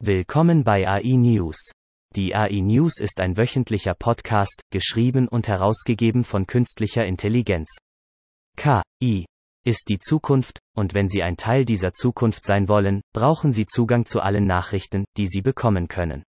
[0.00, 1.70] Willkommen bei AI News.
[2.16, 7.76] Die AI News ist ein wöchentlicher Podcast, geschrieben und herausgegeben von künstlicher Intelligenz.
[8.56, 9.26] KI
[9.64, 14.06] ist die Zukunft, und wenn Sie ein Teil dieser Zukunft sein wollen, brauchen Sie Zugang
[14.06, 16.24] zu allen Nachrichten, die Sie bekommen können.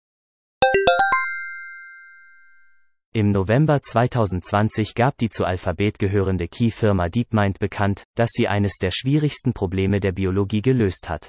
[3.16, 8.90] Im November 2020 gab die zu Alphabet gehörende Key-Firma DeepMind bekannt, dass sie eines der
[8.90, 11.28] schwierigsten Probleme der Biologie gelöst hat.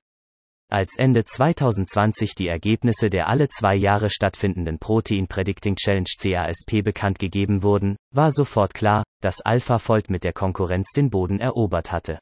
[0.67, 7.19] Als Ende 2020 die Ergebnisse der alle zwei Jahre stattfindenden Protein Predicting Challenge CASP bekannt
[7.19, 12.17] gegeben wurden, war sofort klar, dass AlphaFold mit der Konkurrenz den Boden erobert hatte.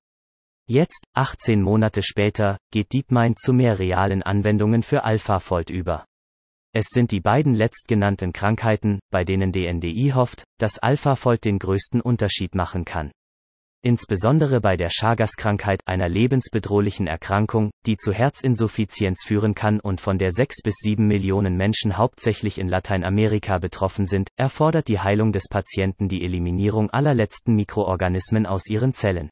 [0.67, 6.03] Jetzt, 18 Monate später, geht DeepMind zu mehr realen Anwendungen für AlphaFold über.
[6.75, 12.55] Es sind die beiden letztgenannten Krankheiten, bei denen DNDi hofft, dass AlphaFold den größten Unterschied
[12.55, 13.11] machen kann.
[13.85, 20.31] Insbesondere bei der Chagas-Krankheit, einer lebensbedrohlichen Erkrankung, die zu Herzinsuffizienz führen kann und von der
[20.31, 26.07] sechs bis sieben Millionen Menschen hauptsächlich in Lateinamerika betroffen sind, erfordert die Heilung des Patienten
[26.07, 29.29] die Eliminierung aller letzten Mikroorganismen aus ihren Zellen.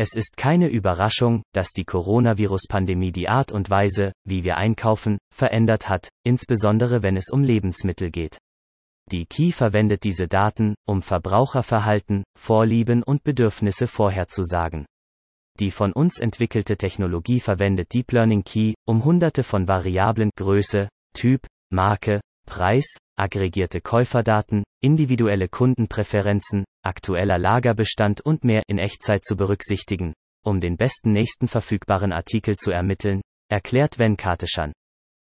[0.00, 5.88] Es ist keine Überraschung, dass die Coronavirus-Pandemie die Art und Weise, wie wir einkaufen, verändert
[5.88, 8.38] hat, insbesondere wenn es um Lebensmittel geht.
[9.10, 14.86] Die Key verwendet diese Daten, um Verbraucherverhalten, Vorlieben und Bedürfnisse vorherzusagen.
[15.58, 21.44] Die von uns entwickelte Technologie verwendet Deep Learning Key, um hunderte von Variablen Größe, Typ,
[21.72, 30.60] Marke, Preis, aggregierte Käuferdaten, individuelle Kundenpräferenzen, aktueller Lagerbestand und mehr in Echtzeit zu berücksichtigen, um
[30.60, 34.72] den besten nächsten verfügbaren Artikel zu ermitteln, erklärt Venkateshan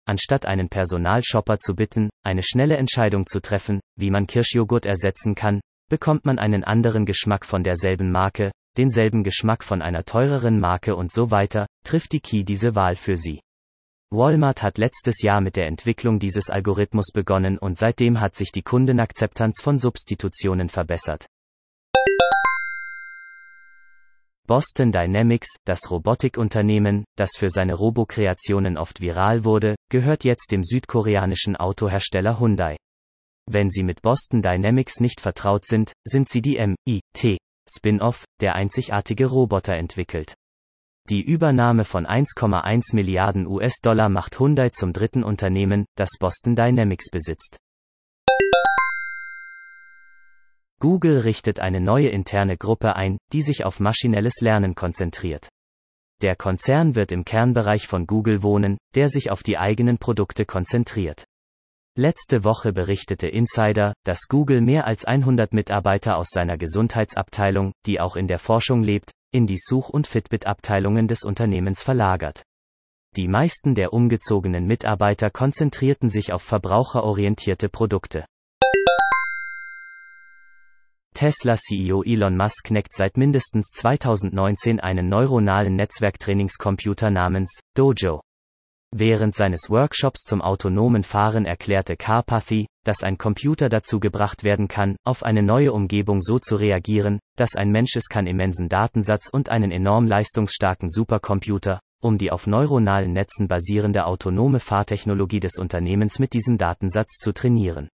[0.07, 5.61] anstatt einen Personalshopper zu bitten, eine schnelle Entscheidung zu treffen, wie man Kirschjoghurt ersetzen kann,
[5.89, 11.12] bekommt man einen anderen Geschmack von derselben Marke, denselben Geschmack von einer teureren Marke und
[11.12, 13.41] so weiter, trifft die Key diese Wahl für Sie.
[14.12, 18.62] Walmart hat letztes Jahr mit der Entwicklung dieses Algorithmus begonnen und seitdem hat sich die
[18.62, 21.26] Kundenakzeptanz von Substitutionen verbessert.
[24.49, 31.54] Boston Dynamics, das Robotikunternehmen, das für seine Robokreationen oft viral wurde, gehört jetzt dem südkoreanischen
[31.54, 32.76] Autohersteller Hyundai.
[33.49, 37.38] Wenn Sie mit Boston Dynamics nicht vertraut sind, sind Sie die MIT
[37.72, 40.34] Spin-off, der einzigartige Roboter entwickelt.
[41.10, 47.59] Die Übernahme von 1,1 Milliarden US-Dollar macht Hyundai zum dritten Unternehmen, das Boston Dynamics besitzt.
[50.78, 55.49] Google richtet eine neue interne Gruppe ein, die sich auf maschinelles Lernen konzentriert.
[56.22, 61.25] Der Konzern wird im Kernbereich von Google wohnen, der sich auf die eigenen Produkte konzentriert.
[61.99, 68.15] Letzte Woche berichtete Insider, dass Google mehr als 100 Mitarbeiter aus seiner Gesundheitsabteilung, die auch
[68.15, 72.43] in der Forschung lebt, in die Such- und Fitbit-Abteilungen des Unternehmens verlagert.
[73.17, 78.25] Die meisten der umgezogenen Mitarbeiter konzentrierten sich auf verbraucherorientierte Produkte.
[81.15, 88.23] Tesla-CEO Elon Musk neckt seit mindestens 2019 einen neuronalen Netzwerktrainingscomputer namens Dojo.
[88.93, 94.97] Während seines Workshops zum autonomen Fahren erklärte Carpathy, dass ein Computer dazu gebracht werden kann,
[95.05, 99.49] auf eine neue Umgebung so zu reagieren, dass ein Mensch es kann immensen Datensatz und
[99.49, 106.33] einen enorm leistungsstarken Supercomputer, um die auf neuronalen Netzen basierende autonome Fahrtechnologie des Unternehmens mit
[106.33, 107.89] diesem Datensatz zu trainieren.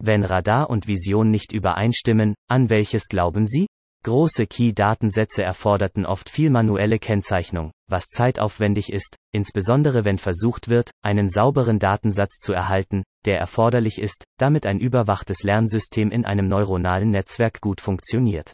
[0.00, 3.66] Wenn Radar und Vision nicht übereinstimmen, an welches glauben Sie?
[4.02, 11.28] Große Key-Datensätze erforderten oft viel manuelle Kennzeichnung, was zeitaufwendig ist, insbesondere wenn versucht wird, einen
[11.28, 17.60] sauberen Datensatz zu erhalten, der erforderlich ist, damit ein überwachtes Lernsystem in einem neuronalen Netzwerk
[17.60, 18.52] gut funktioniert.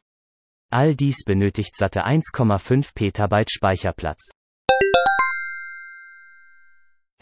[0.72, 4.30] All dies benötigt satte 1,5 Petabyte Speicherplatz.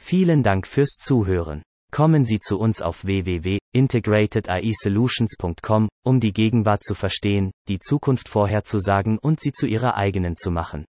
[0.00, 1.62] Vielen Dank fürs Zuhören.
[1.92, 3.04] Kommen Sie zu uns auf
[3.74, 10.50] www.integratediSolutions.com, um die Gegenwart zu verstehen, die Zukunft vorherzusagen und sie zu Ihrer eigenen zu
[10.50, 10.84] machen.